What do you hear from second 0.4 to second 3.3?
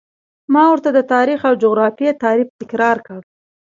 ما ورته د تاریخ او جغرافیې تعریف تکرار کړ.